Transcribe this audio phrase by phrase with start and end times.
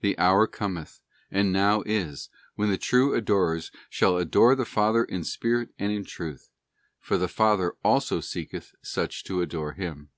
[0.00, 5.24] 'The hour cometh, and now is, when the true adorers shall adore the Father in
[5.24, 6.50] spirit and in truth.
[7.00, 10.10] For | the Father also seeketh such to adore Him.